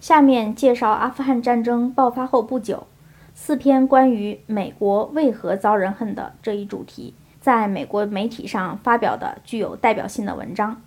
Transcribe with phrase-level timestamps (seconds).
[0.00, 2.86] 下面介绍阿富汗战争爆发后不久，
[3.34, 10.80] 四篇关于美国为何遭人恨的这一主题，在美国媒体上发表的具有代表性的文章。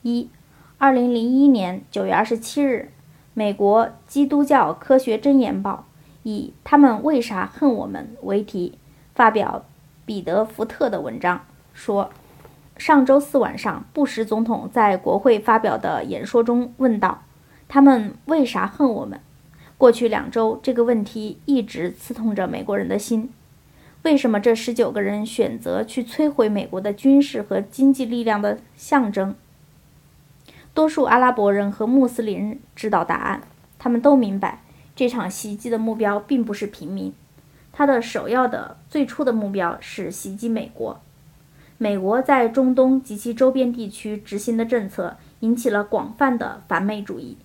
[0.00, 0.30] 一，
[0.78, 2.90] 二零零一年九月二十七日，
[3.34, 5.84] 美国基督教科学箴言报
[6.22, 8.78] 以“他们为啥恨我们”为题，
[9.14, 9.66] 发表
[10.06, 11.42] 彼得·福特的文章，
[11.74, 12.08] 说，
[12.78, 17.24] 上周四晚上，布什总统在国会发表的演说中问道。
[17.68, 19.20] 他们为啥恨我们？
[19.76, 23.30] 过去两周，这个问题一直刺痛着美国人的心。
[24.02, 29.34] 为什么这十九个人选择去摧毁美国的军事和经济力量的象征？
[30.72, 33.42] 多数阿拉伯人和穆斯林知道答案，
[33.78, 34.62] 他们都明白
[34.96, 37.12] 这场袭击的目标并不是平民，
[37.72, 41.00] 他的首要的最初的目标是袭击美国。
[41.76, 47.36] 美国在中东及其周边地区执行的政策引起了广泛的反美主义。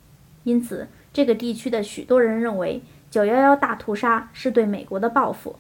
[0.44, 5.56] 因此，这个地区的许多人认为，911大屠杀是对美国的报复。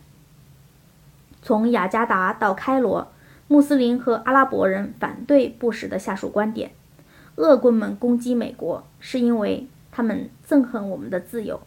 [1.41, 3.07] 从雅加达到开罗，
[3.47, 6.71] 穆斯林和阿拉伯人反对布什的下属观点：
[7.35, 11.61] 恶棍们攻击美国，是因为他们憎恨我们的自由。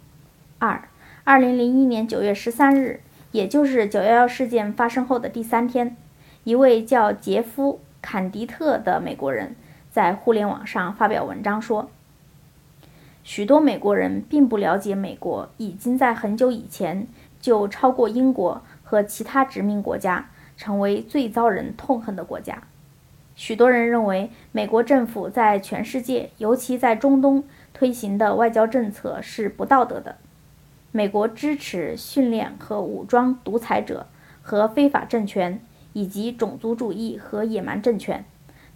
[0.58, 0.88] 二
[1.24, 3.00] ，2001年9月13日，
[3.32, 5.96] 也就是911事件发生后的第三天，
[6.44, 9.56] 一位叫杰夫·坎迪特的美国人
[9.90, 11.90] 在互联网上发表文章说。
[13.28, 17.08] 许多美国人并不了解，美国已经在很久以前
[17.40, 22.62] 就超过英国和其他殖民国家，成为最遭人痛恨的国家。
[23.34, 27.42] 许多人认为，美国政府在全世界，尤其在中东
[27.74, 30.18] 推行的外交政策是不道德的。
[30.92, 34.06] 美国支持训练和武装独裁者
[34.40, 35.60] 和非法政权，
[35.94, 38.24] 以及种族主义和野蛮政权，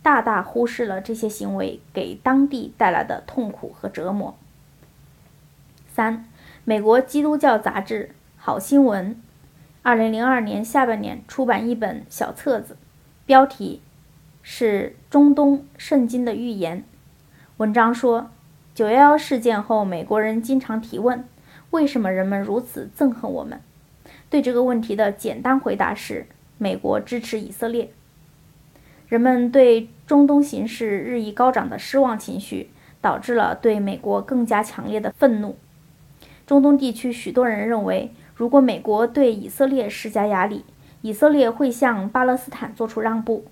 [0.03, 4.35] 大大忽视了这些行为给当地带来的痛苦和折磨。
[6.01, 6.25] 三，
[6.65, 9.15] 美国基督教杂志《好新闻》，
[9.83, 12.79] 二零零二年下半年出版一本小册子，
[13.27, 13.83] 标题
[14.41, 16.79] 是《中东圣经的预言》。
[17.58, 18.30] 文章说，
[18.74, 21.23] 九幺幺事件后，美国人经常提问：
[21.69, 23.61] 为什么人们如此憎恨我们？
[24.30, 26.24] 对这个问题的简单回答是：
[26.57, 27.91] 美国支持以色列。
[29.07, 32.70] 人们对中东形势日益高涨的失望情绪，
[33.03, 35.58] 导致了对美国更加强烈的愤怒。
[36.50, 40.64] 中东地区许多人认为，如果美国对以色列施加压力，
[41.00, 43.44] 以色列会向巴勒斯坦做出让步。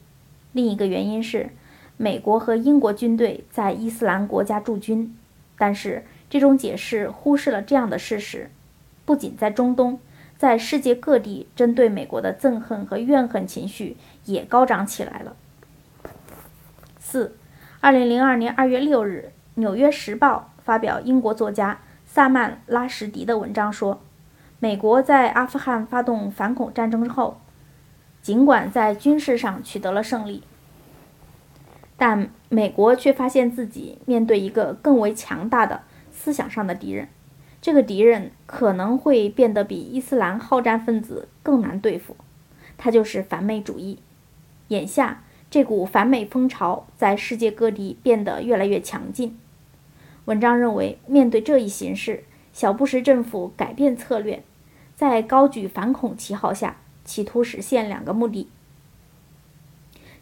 [0.50, 1.50] 另一个原因是，
[1.96, 5.16] 美国和英国军队在伊斯兰国家驻军。
[5.56, 8.50] 但是，这种解释忽视了这样的事实：
[9.04, 10.00] 不仅在中东，
[10.36, 15.36] 在世界各地，针对美国的憎恨和怨恨情绪也高涨起来了。
[16.98, 17.36] 四，
[17.78, 21.78] 二零零二年二月六日，《纽约时报》发表英国作家。
[22.10, 24.00] 萨曼·拉什迪的文章说，
[24.58, 27.38] 美国在阿富汗发动反恐战争后，
[28.22, 30.42] 尽管在军事上取得了胜利，
[31.98, 37.08] 但美国却发现自己面对一个更为强大的思想上的敌人。
[37.60, 42.16] 这个敌人可能会变得比伊斯兰好战分子更难对付，
[42.78, 43.98] 他就是反美主义。
[44.68, 49.38] 眼下，这股反美风潮在世界各地变得越来越强劲。
[50.28, 52.22] 文章认为，面对这一形势，
[52.52, 54.42] 小布什政府改变策略，
[54.94, 58.46] 在高举反恐旗号下，企图实现两个目的：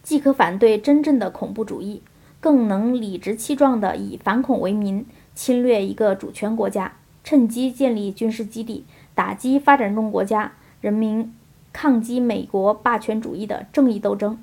[0.04, 2.02] 既可反对真正的恐怖主义，
[2.38, 8.84] 更能理直气壮地以反恐为名侵略一个主权国家，趁机建立军事基地，
[9.16, 11.34] 打击发展中国家人民
[11.72, 14.38] 抗击美国霸权主义的正义斗争。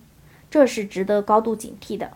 [0.51, 2.11] 这是值得高度警惕的。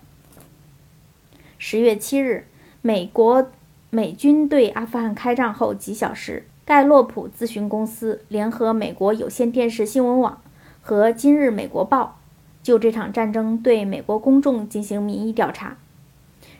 [1.57, 2.47] 十月七日。
[2.87, 3.51] 美国
[3.89, 10.41] 美军对阿富汗开战后几小时，盖洛普咨询公司联合美国有线电视新闻网
[10.81, 12.17] 和《今日美国报》
[12.65, 15.75] 就这场战争对美国公众进行民意调查。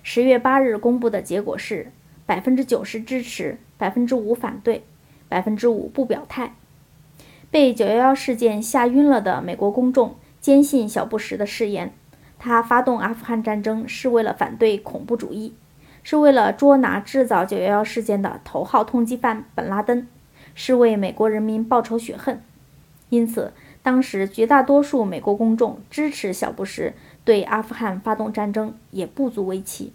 [0.04, 1.94] 十月八日公布的结果是：
[2.26, 4.84] 百分之九十支持，百分之五反对，
[5.30, 6.56] 百分之五不表态。
[7.50, 11.94] 被九幺幺事件吓晕了的美国公众坚信小布什的誓言，
[12.38, 15.54] 他发动阿富汗战争是为了反对恐怖主义。
[16.10, 20.08] 是为了捉拿制造九幺幺事件的头号通缉犯本拉登，
[20.56, 22.42] 是为美国人民报仇雪恨。
[23.10, 23.52] 因此，
[23.84, 26.94] 当时绝大多数美国公众支持小布什
[27.26, 29.92] 对阿富汗发动战争也不足为奇。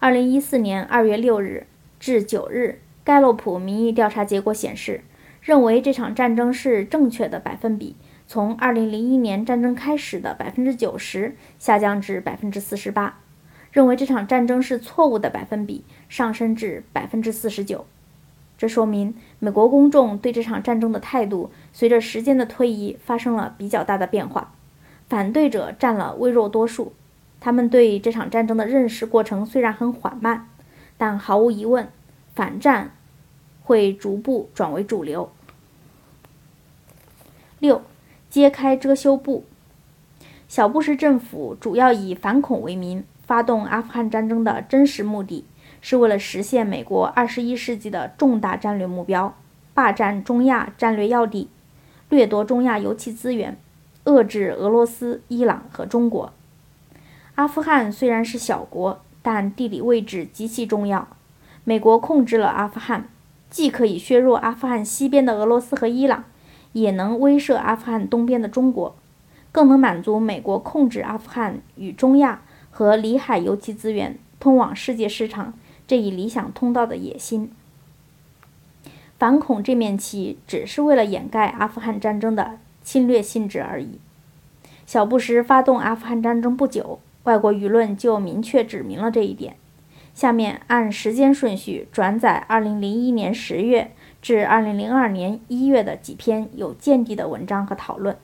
[0.00, 1.68] 二零一四年二月六日
[2.00, 5.02] 至九日，盖洛普民意调查结果显示，
[5.40, 7.94] 认为这场战争是正确的百分比
[8.26, 13.20] 从二零零一年战争开始的百分之九十下降至百分之四十八。
[13.72, 17.86] 认为这场战争是错误的百分比上升至百分之四十九。
[18.58, 24.52] 这说明美国公众对这场战争的态度随着时间的推移发生了比较大的变化。
[25.08, 26.92] 反对者占了微弱多数，
[27.40, 30.48] 他们对这场战争的认识过程虽然很缓慢，
[30.98, 31.88] 但毫无疑问，
[32.34, 32.92] 反战
[33.64, 35.32] 会逐步转为主流。
[37.58, 37.82] 六，
[38.28, 39.44] 揭开遮羞布。
[40.48, 45.44] 小布什政府主要以反恐为名发动阿富汗战争的真实目的。
[45.80, 49.36] 是为了实现美国二十一世纪的重大战略目标：
[49.72, 51.48] 霸占中亚战略要地，
[52.08, 53.56] 掠夺中亚油气资源，
[54.04, 56.32] 遏制俄罗斯、伊朗和中国。
[57.36, 61.06] 阿富汗虽然是小国，但地理位置极其重要。
[61.62, 63.08] 美国控制了阿富汗，
[63.48, 66.24] 既可以削弱阿富汗西边的俄罗斯和伊朗，
[66.72, 68.96] 也能威慑阿富汗东边的中国，
[69.52, 75.54] 更能满足美国控制阿富汗与中亚和里海油气资源通往世界市场。
[75.86, 77.50] 这一理想通道的野心，
[79.18, 83.98] 反恐这面旗只是为了掩盖阿富汗战争的侵略性质而已。
[84.86, 89.56] 小布什发动阿富汗战争不久，外国舆论就明确指明了这一点。
[90.14, 93.90] 下面按时间顺序转载2001年10月
[94.22, 98.16] 至2002年1月的几篇有见地的文章和讨论。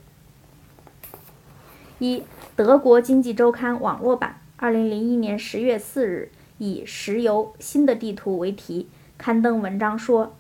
[1.98, 2.22] 一、
[2.54, 6.30] 德国经济周刊网络版，2001年10月4日。
[6.58, 8.88] 以“石油新的地图”为题
[9.18, 10.34] 刊登文章说，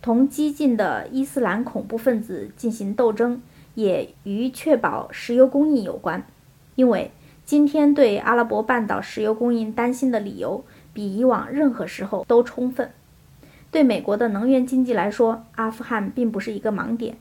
[0.00, 3.42] 同激进的伊斯兰恐怖分子进行斗争，
[3.74, 6.26] 也与确保石油供应有关。
[6.74, 7.10] 因为
[7.44, 10.64] 今天对阿拉伯半岛石油供应担心的理由，
[10.94, 12.90] 比以往任何时候都充分。
[13.70, 17.18] 对美国的能源经济来说，阿富汗并不是一个盲点。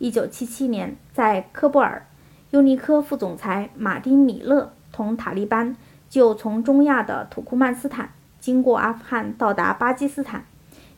[0.00, 2.06] 1977年，在科布尔，
[2.50, 5.76] 尤尼科副总裁马丁·米勒同塔利班。
[6.10, 8.10] 就从中亚的土库曼斯坦
[8.40, 10.44] 经过阿富汗到达巴基斯坦，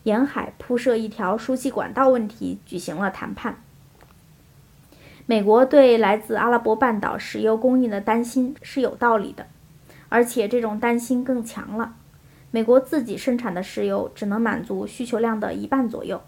[0.05, 3.57] 沿海铺设一条输气管道问题举行了谈判。
[5.27, 9.47] 美国对来自阿拉伯半岛石油供应的担心是有道理的，
[10.09, 11.93] 而且这种担心更强了。
[12.51, 16.23] 美国自己生产的石油只能满足需求量的一半左右，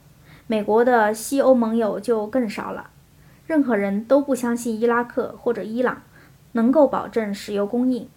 [0.47, 2.91] 美国的西欧盟友就更少了。
[3.47, 6.03] 任何人都不相信伊拉克或者伊朗
[6.53, 8.09] 能够保证石油供应。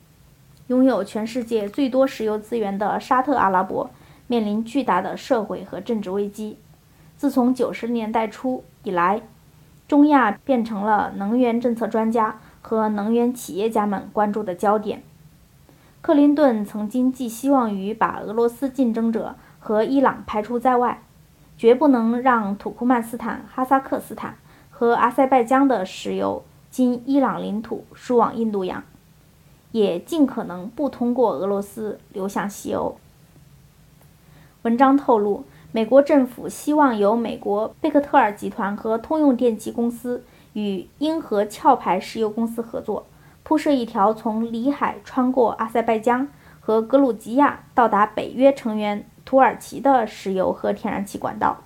[0.67, 3.89] 拥有全世界最多石油资源的沙特阿拉伯
[4.27, 6.57] 面临巨大的社会和政治危机。
[7.15, 9.21] 自从九十年代初以来，
[9.87, 15.03] 中亚变成了能源政策专家和能源企业家们关注的焦点。
[16.01, 21.01] 克林顿曾经寄希望于把俄罗斯竞争者和伊朗排除在外，
[21.57, 24.35] 绝不能让土库曼斯坦、哈萨克斯坦
[24.77, 28.83] 和阿塞拜疆的石油经伊朗领土输往印度洋。
[29.71, 32.95] 也尽可能不通过俄罗斯流向西欧。
[34.61, 43.05] 文章透露，美国政府希望由美国贝克特尔集团和通用电气公司与英和壳牌石油公司合作，
[43.43, 46.27] 铺设一条从里海穿过阿塞拜疆
[46.61, 51.57] 和格鲁吉亚到达北约成员土耳其的石油和天然气管道。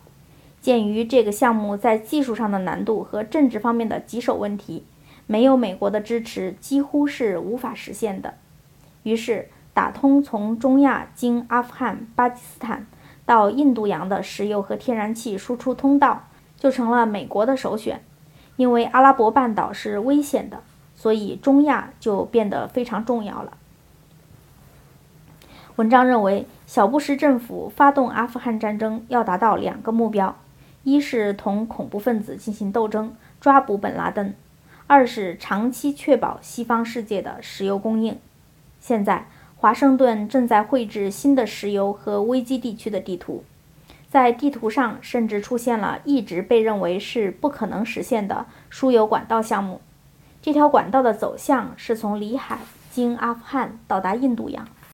[0.62, 4.86] 鉴于这个项目在技术上的难度和政治方面的棘手问题。
[5.28, 8.34] 没有美国的支持，几乎是无法实现的。
[9.04, 12.86] 于是，打通从中亚经阿富汗、巴基斯坦
[13.26, 16.28] 到印度洋的石油和天然气输出通道，
[16.58, 18.04] 就成了美国的首选。
[18.58, 20.62] 因为阿拉伯半岛是危险的，
[20.94, 23.54] 所以中亚就变得非常重要了。
[25.78, 30.36] 文章认为，小布什政府发动阿富汗战争要达到两个目标：
[30.84, 34.34] 一是同恐怖分子进行斗争，抓捕本拉登。
[34.88, 38.18] 二是长期确保西方世界的石油供应。
[38.80, 43.44] 现在，华盛顿正在绘制新的石油和危机地区的地图，
[44.10, 49.80] 在地图上甚至出现了一直被认为是不可能实现的输油管道项目。
[50.42, 52.58] 这条管道的走向是从里海
[52.92, 54.68] 经阿富汗到达印度洋。